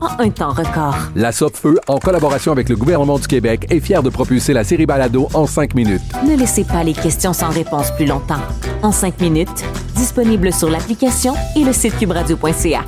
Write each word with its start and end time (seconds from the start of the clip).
en 0.00 0.20
un 0.20 0.30
temps 0.30 0.52
record. 0.52 0.96
La 1.14 1.32
Feu, 1.32 1.78
en 1.88 1.98
collaboration 1.98 2.52
avec 2.52 2.68
le 2.68 2.76
gouvernement 2.76 3.18
du 3.18 3.26
Québec, 3.26 3.66
est 3.70 3.80
fière 3.80 4.02
de 4.02 4.10
propulser 4.10 4.52
la 4.52 4.64
série 4.64 4.86
Balado 4.86 5.28
en 5.34 5.46
cinq 5.46 5.74
minutes. 5.74 6.02
Ne 6.26 6.36
laissez 6.36 6.64
pas 6.64 6.84
les 6.84 6.92
questions 6.92 7.32
sans 7.32 7.50
réponse 7.50 7.90
plus 7.96 8.06
longtemps. 8.06 8.42
En 8.82 8.92
cinq 8.92 9.20
minutes, 9.20 9.64
disponible 9.94 10.52
sur 10.52 10.70
l'application 10.70 11.34
et 11.56 11.64
le 11.64 11.72
site 11.72 11.96
cubradio.ca. 11.98 12.84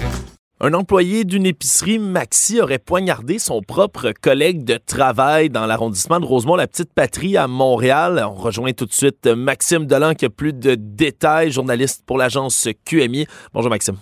Un 0.63 0.75
employé 0.75 1.25
d'une 1.25 1.47
épicerie 1.47 1.99
Maxi 1.99 2.61
aurait 2.61 2.79
poignardé 2.79 3.39
son 3.39 3.63
propre 3.63 4.13
collègue 4.21 4.63
de 4.63 4.77
travail 4.77 5.49
dans 5.49 5.65
l'arrondissement 5.65 6.21
de 6.21 6.27
Rosemont-la-Petite-Patrie 6.27 7.39
à 7.39 7.47
Montréal. 7.49 8.23
On 8.29 8.35
rejoint 8.35 8.73
tout 8.73 8.85
de 8.85 8.93
suite 8.93 9.27
Maxime 9.27 9.87
Delan 9.87 10.13
qui 10.13 10.27
a 10.27 10.31
plus 10.31 10.53
de 10.53 10.75
détails, 10.75 11.51
journaliste 11.51 12.05
pour 12.05 12.19
l'agence 12.19 12.69
QMI. 12.85 13.27
Bonjour 13.55 13.71
Maxime. 13.71 13.97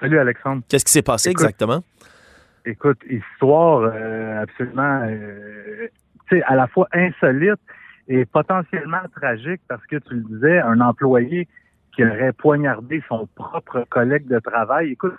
Salut 0.00 0.20
Alexandre. 0.20 0.62
Qu'est-ce 0.68 0.84
qui 0.84 0.92
s'est 0.92 1.02
passé 1.02 1.30
exactement? 1.30 1.82
Écoute, 2.66 2.98
histoire 3.10 3.90
euh, 3.92 4.42
absolument, 4.42 5.02
euh, 5.04 5.86
tu 6.28 6.36
sais, 6.36 6.42
à 6.44 6.54
la 6.54 6.66
fois 6.66 6.88
insolite 6.92 7.60
et 8.08 8.24
potentiellement 8.24 9.02
tragique 9.14 9.60
parce 9.68 9.84
que 9.86 9.96
tu 9.96 10.14
le 10.14 10.22
disais, 10.22 10.60
un 10.60 10.80
employé 10.80 11.46
qui 11.94 12.04
aurait 12.04 12.32
poignardé 12.32 13.02
son 13.08 13.28
propre 13.34 13.84
collègue 13.90 14.26
de 14.28 14.38
travail. 14.38 14.92
Écoute, 14.92 15.14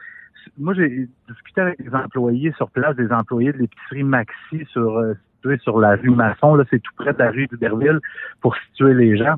moi 0.57 0.73
j'ai 0.73 1.07
discuté 1.29 1.61
avec 1.61 1.81
des 1.81 1.93
employés 1.93 2.52
sur 2.57 2.69
place, 2.71 2.95
des 2.95 3.11
employés 3.11 3.53
de 3.53 3.59
l'épicerie 3.59 4.03
Maxi 4.03 4.65
sur 4.71 4.97
euh, 4.97 5.13
sur 5.61 5.80
la 5.80 5.95
rue 5.95 6.09
Masson, 6.09 6.55
là 6.55 6.63
c'est 6.71 6.80
tout 6.80 6.91
près 6.97 7.13
de 7.13 7.19
la 7.19 7.30
rue 7.30 7.45
d'Uberville 7.45 7.99
pour 8.41 8.55
situer 8.57 8.95
les 8.95 9.15
gens 9.15 9.35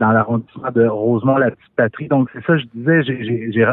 dans 0.00 0.10
l'arrondissement 0.10 0.70
de 0.72 0.84
Rosemont, 0.86 1.36
la 1.36 1.52
petite 1.52 1.74
patrie. 1.76 2.08
Donc, 2.08 2.28
c'est 2.32 2.44
ça, 2.44 2.56
je 2.56 2.64
disais, 2.74 3.02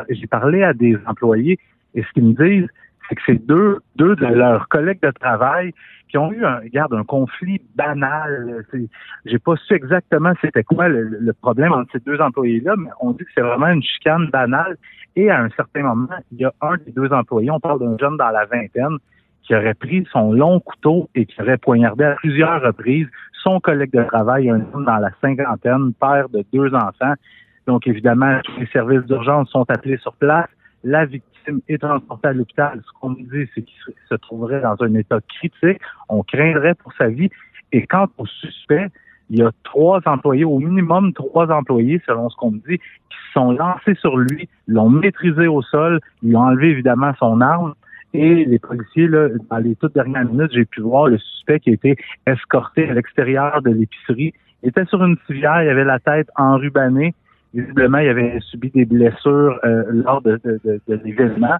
j'ai 0.10 0.28
parlé 0.28 0.62
à 0.64 0.74
des 0.74 0.96
employés 1.08 1.58
et 1.96 2.04
ce 2.04 2.12
qu'ils 2.14 2.26
me 2.26 2.34
disent, 2.34 2.70
c'est 3.12 3.16
que 3.16 3.22
c'est 3.26 3.46
deux, 3.46 3.80
deux 3.98 4.16
de 4.16 4.26
leurs 4.26 4.70
collègues 4.70 5.02
de 5.02 5.12
travail 5.12 5.74
qui 6.08 6.18
ont 6.18 6.32
eu 6.32 6.46
un, 6.46 6.60
regarde, 6.60 6.94
un 6.94 7.04
conflit 7.04 7.62
banal. 7.76 8.66
J'ai 9.26 9.40
pas 9.40 9.56
su 9.58 9.74
exactement 9.74 10.32
c'était 10.40 10.64
quoi 10.64 10.88
le, 10.88 11.34
problème 11.42 11.74
entre 11.74 11.92
ces 11.92 12.00
deux 12.00 12.20
employés-là, 12.22 12.76
mais 12.78 12.90
on 13.02 13.12
dit 13.12 13.26
que 13.26 13.32
c'est 13.36 13.42
vraiment 13.42 13.68
une 13.68 13.84
chicane 13.84 14.30
banale. 14.30 14.78
Et 15.18 15.30
à 15.30 15.42
un 15.42 15.50
certain 15.50 15.84
moment, 15.84 16.08
il 16.32 16.40
y 16.40 16.46
a 16.46 16.54
un 16.62 16.78
des 16.78 16.92
deux 16.94 17.12
employés, 17.12 17.52
on 17.52 17.60
parle 17.60 17.80
d'un 17.80 17.98
jeune 17.98 18.16
dans 18.16 18.30
la 18.30 18.46
vingtaine, 18.46 18.98
qui 19.44 19.56
aurait 19.56 19.74
pris 19.74 20.08
son 20.12 20.32
long 20.32 20.62
couteau 20.62 21.10
et 21.14 21.26
qui 21.26 21.42
aurait 21.42 21.58
poignardé 21.58 22.06
à 22.06 22.16
plusieurs 22.16 22.62
reprises 22.62 23.08
son 23.44 23.60
collègue 23.60 23.92
de 23.92 24.04
travail, 24.04 24.50
un 24.50 24.62
homme 24.74 24.86
dans 24.86 24.98
la 24.98 25.10
cinquantaine, 25.20 25.94
père 26.00 26.30
de 26.30 26.46
deux 26.54 26.74
enfants. 26.74 27.16
Donc, 27.68 27.88
évidemment, 27.88 28.40
tous 28.46 28.60
les 28.60 28.68
services 28.68 29.04
d'urgence 29.06 29.50
sont 29.50 29.66
appelés 29.70 29.98
sur 29.98 30.14
place. 30.14 30.48
La 30.84 31.06
victime 31.06 31.62
est 31.68 31.78
transportée 31.80 32.30
à 32.30 32.34
l'hôpital. 32.34 32.82
Ce 32.86 33.00
qu'on 33.00 33.12
nous 33.12 33.28
dit, 33.32 33.50
c'est 33.54 33.62
qu'il 33.62 33.94
se 34.10 34.16
trouverait 34.16 34.62
dans 34.62 34.76
un 34.80 34.94
état 34.96 35.20
critique. 35.22 35.82
On 36.10 36.24
craindrait 36.24 36.76
pour 36.76 36.94
sa 36.94 37.08
vie. 37.08 37.30
Et 37.72 37.86
quant 37.88 38.08
au 38.18 38.26
suspect, 38.26 38.88
il 39.30 39.40
y 39.40 39.44
a 39.44 39.52
trois 39.64 40.02
employés, 40.06 40.44
au 40.44 40.60
minimum 40.60 41.14
trois 41.14 41.50
employés, 41.50 42.02
selon 42.06 42.30
ce 42.30 42.36
qu'on 42.36 42.52
me 42.52 42.60
dit, 42.68 42.78
qui 42.78 43.18
sont 43.34 43.52
lancés 43.52 43.96
sur 43.96 44.18
lui, 44.18 44.50
l'ont 44.68 44.90
maîtrisé 44.90 45.48
au 45.48 45.62
sol, 45.62 46.02
lui 46.22 46.36
ont 46.36 46.42
enlevé 46.42 46.70
évidemment 46.70 47.14
son 47.18 47.40
arme, 47.40 47.74
et 48.14 48.44
les 48.44 48.60
policiers, 48.60 49.08
là, 49.08 49.30
dans 49.50 49.58
les 49.58 49.76
toutes 49.76 49.94
dernières 49.94 50.26
minutes, 50.26 50.52
j'ai 50.54 50.66
pu 50.66 50.82
voir 50.82 51.08
le 51.08 51.18
suspect 51.18 51.62
qui 51.62 51.70
a 51.70 51.74
été 51.74 51.96
escorté 52.28 52.90
à 52.90 52.94
l'extérieur 52.94 53.62
de 53.62 53.72
l'épicerie. 53.72 54.34
Il 54.64 54.70
était 54.70 54.86
sur 54.86 55.04
une 55.04 55.16
civière, 55.28 55.64
il 55.64 55.70
avait 55.70 55.86
la 55.86 56.00
tête 56.00 56.28
enrubannée. 56.36 57.14
Visiblement, 57.54 57.98
il 57.98 58.10
avait 58.10 58.40
subi 58.40 58.70
des 58.70 58.86
blessures 58.86 59.60
euh, 59.64 59.84
lors 59.90 60.22
de, 60.22 60.40
de, 60.44 60.60
de, 60.64 61.00
l'événement. 61.04 61.58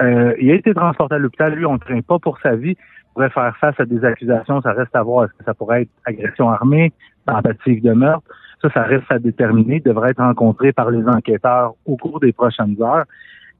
Euh, 0.00 0.34
il 0.40 0.50
a 0.50 0.54
été 0.54 0.74
transporté 0.74 1.14
à 1.14 1.18
l'hôpital. 1.18 1.54
Lui, 1.54 1.64
on 1.64 1.74
ne 1.74 1.78
craint 1.78 2.00
pas 2.02 2.18
pour 2.18 2.38
sa 2.40 2.54
vie. 2.54 2.76
Il 2.76 3.12
pourrait 3.14 3.30
faire 3.30 3.56
face 3.56 3.78
à 3.78 3.84
des 3.86 4.04
accusations. 4.04 4.60
Ça 4.60 4.72
reste 4.72 4.94
à 4.94 5.02
voir. 5.02 5.24
Est-ce 5.24 5.32
que 5.32 5.44
ça 5.44 5.54
pourrait 5.54 5.82
être 5.82 5.90
agression 6.04 6.50
armée, 6.50 6.92
tentative 7.26 7.82
de 7.82 7.92
meurtre? 7.92 8.26
Ça, 8.60 8.70
ça 8.70 8.82
reste 8.82 9.10
à 9.10 9.18
déterminer. 9.18 9.76
Il 9.76 9.82
devrait 9.82 10.10
être 10.10 10.22
rencontré 10.22 10.72
par 10.72 10.90
les 10.90 11.06
enquêteurs 11.08 11.74
au 11.86 11.96
cours 11.96 12.20
des 12.20 12.32
prochaines 12.32 12.76
heures. 12.82 13.04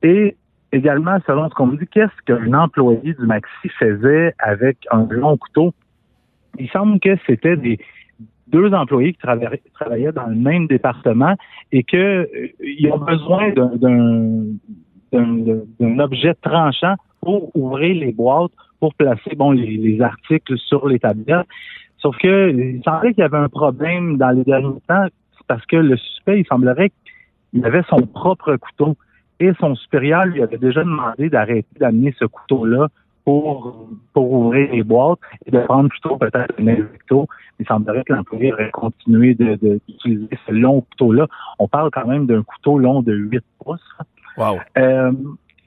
Et 0.02 0.36
également, 0.72 1.18
selon 1.26 1.48
ce 1.48 1.54
qu'on 1.54 1.66
me 1.66 1.76
dit, 1.76 1.86
qu'est-ce 1.86 2.22
qu'un 2.26 2.52
employé 2.52 3.14
du 3.14 3.26
Maxi 3.26 3.68
faisait 3.78 4.34
avec 4.38 4.78
un 4.90 5.06
long 5.10 5.38
couteau? 5.38 5.72
Il 6.58 6.68
semble 6.68 7.00
que 7.00 7.16
c'était 7.26 7.56
des 7.56 7.78
deux 8.52 8.72
employés 8.72 9.14
qui 9.14 9.18
travaillaient, 9.18 10.12
dans 10.12 10.26
le 10.26 10.36
même 10.36 10.66
département 10.66 11.34
et 11.72 11.82
qu'ils 11.82 11.98
euh, 11.98 12.92
ont 12.92 12.98
besoin 12.98 13.50
d'un 15.12 15.98
objet 15.98 16.34
tranchant 16.34 16.94
pour 17.20 17.54
ouvrir 17.56 17.94
les 17.96 18.12
boîtes, 18.12 18.52
pour 18.78 18.94
placer 18.94 19.34
bon 19.36 19.52
les, 19.52 19.76
les 19.76 20.00
articles 20.00 20.58
sur 20.58 20.86
les 20.88 20.98
tablettes. 20.98 21.46
Sauf 21.98 22.16
que 22.18 22.50
il 22.50 22.82
semblait 22.84 23.14
qu'il 23.14 23.22
y 23.22 23.24
avait 23.24 23.38
un 23.38 23.48
problème 23.48 24.18
dans 24.18 24.30
les 24.30 24.44
derniers 24.44 24.80
temps 24.88 25.06
parce 25.46 25.64
que 25.66 25.76
le 25.76 25.96
suspect, 25.96 26.40
il 26.40 26.46
semblerait 26.46 26.90
qu'il 27.50 27.64
avait 27.64 27.82
son 27.88 28.00
propre 28.06 28.56
couteau 28.56 28.96
et 29.40 29.52
son 29.60 29.74
supérieur 29.74 30.24
lui 30.26 30.42
avait 30.42 30.58
déjà 30.58 30.84
demandé 30.84 31.28
d'arrêter 31.28 31.66
d'amener 31.78 32.14
ce 32.18 32.24
couteau-là 32.24 32.88
pour, 33.24 33.88
pour 34.12 34.32
ouvrir 34.32 34.72
les 34.72 34.82
boîtes 34.82 35.18
et 35.46 35.50
de 35.50 35.60
prendre 35.60 35.88
plutôt 35.88 36.16
peut-être 36.16 36.54
un 36.58 36.66
invecto. 36.66 37.28
Il 37.60 37.66
semblerait 37.66 38.02
que 38.04 38.12
l'employé 38.12 38.52
aurait 38.52 38.70
continué 38.70 39.34
d'utiliser 39.34 40.26
de, 40.26 40.38
ce 40.46 40.52
long 40.52 40.80
couteau-là. 40.80 41.26
On 41.58 41.68
parle 41.68 41.90
quand 41.90 42.06
même 42.06 42.26
d'un 42.26 42.42
couteau 42.42 42.78
long 42.78 43.02
de 43.02 43.12
8 43.12 43.44
pouces. 43.58 43.80
Wow. 44.36 44.58
Euh, 44.78 45.12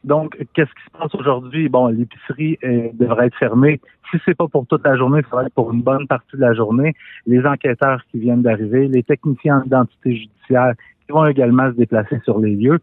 donc, 0.03 0.37
qu'est-ce 0.53 0.69
qui 0.69 0.83
se 0.85 0.97
passe 0.97 1.15
aujourd'hui? 1.15 1.67
Bon, 1.67 1.87
l'épicerie 1.87 2.59
euh, 2.63 2.89
devrait 2.93 3.27
être 3.27 3.37
fermée. 3.37 3.79
Si 4.11 4.17
c'est 4.23 4.35
pas 4.35 4.47
pour 4.47 4.67
toute 4.67 4.85
la 4.85 4.95
journée, 4.95 5.21
ça 5.29 5.37
va 5.37 5.45
être 5.45 5.53
pour 5.53 5.73
une 5.73 5.81
bonne 5.81 6.05
partie 6.07 6.35
de 6.35 6.41
la 6.41 6.53
journée. 6.53 6.93
Les 7.25 7.43
enquêteurs 7.45 8.01
qui 8.11 8.19
viennent 8.19 8.43
d'arriver, 8.43 8.87
les 8.87 9.01
techniciens 9.01 9.61
d'identité 9.61 10.15
judiciaire 10.15 10.73
qui 11.05 11.11
vont 11.11 11.25
également 11.25 11.71
se 11.71 11.75
déplacer 11.75 12.19
sur 12.23 12.39
les 12.39 12.55
lieux. 12.55 12.79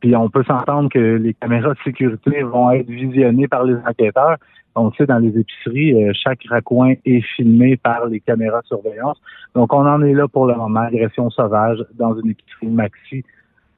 Puis 0.00 0.16
on 0.16 0.30
peut 0.30 0.44
s'entendre 0.44 0.88
que 0.88 0.98
les 0.98 1.34
caméras 1.34 1.74
de 1.74 1.78
sécurité 1.84 2.42
vont 2.42 2.70
être 2.70 2.88
visionnées 2.88 3.48
par 3.48 3.64
les 3.64 3.76
enquêteurs. 3.86 4.36
On 4.76 4.92
sait, 4.92 5.04
dans 5.04 5.18
les 5.18 5.36
épiceries, 5.36 5.94
euh, 5.94 6.12
chaque 6.14 6.40
raccoin 6.48 6.94
est 7.04 7.20
filmé 7.36 7.76
par 7.76 8.06
les 8.06 8.20
caméras 8.20 8.62
de 8.62 8.66
surveillance. 8.66 9.20
Donc, 9.54 9.72
on 9.74 9.86
en 9.86 10.00
est 10.02 10.14
là 10.14 10.28
pour 10.28 10.46
le 10.46 10.54
moment, 10.54 10.80
agression 10.80 11.28
sauvage 11.28 11.78
dans 11.98 12.18
une 12.18 12.30
épicerie 12.30 12.68
maxi 12.68 13.24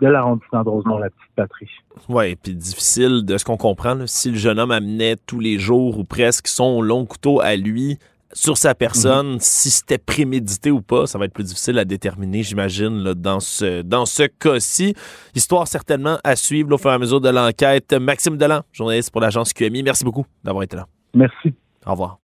de 0.03 0.09
l'arrondissement 0.09 0.65
de 0.65 0.69
Rosemont, 0.69 0.99
la 0.99 1.11
petite 1.11 1.33
patrie. 1.35 1.71
Oui, 2.09 2.37
puis 2.37 2.55
difficile 2.55 3.25
de 3.25 3.39
ce 3.39 3.45
qu'on 3.45 3.57
comprend. 3.57 3.97
si 4.07 4.31
le 4.31 4.37
jeune 4.37 4.59
homme 4.59 4.73
amenait 4.73 5.17
tous 5.27 5.41
les 5.41 5.59
jours 5.59 5.99
ou 5.99 6.05
presque 6.05 6.49
son 6.49 6.83
long 6.83 7.07
couteau 7.07 7.41
à 7.41 7.57
lui, 7.57 7.99
sur 8.33 8.57
sa 8.57 8.75
personne, 8.75 9.35
mhm. 9.35 9.41
si 9.41 9.71
c'était 9.71 9.99
prémédité 9.99 10.71
ou 10.71 10.81
pas, 10.81 11.07
ça 11.07 11.19
va 11.19 11.27
être 11.27 11.33
plus 11.33 11.45
difficile 11.45 11.79
à 11.79 11.85
déterminer, 11.85 12.43
j'imagine, 12.43 13.15
dans 13.15 13.41
ce, 13.41 13.83
dans 13.83 14.07
ce 14.07 14.25
cas-ci. 14.25 14.95
Histoire 15.35 15.69
certainement 15.69 16.19
à 16.25 16.37
suivre 16.37 16.73
au 16.73 16.79
fur 16.79 16.91
et 16.91 16.95
à 16.95 16.99
mesure 16.99 17.21
de 17.21 17.29
l'enquête. 17.29 17.93
Maxime 17.93 18.37
Delan, 18.37 18.63
journaliste 18.73 19.11
pour 19.11 19.21
l'agence 19.21 19.53
QMI, 19.53 19.83
merci 19.83 20.05
beaucoup 20.05 20.27
d'avoir 20.43 20.65
été 20.65 20.77
là. 20.77 20.87
Merci. 21.15 21.55
Au 21.87 21.93
revoir. 21.93 22.19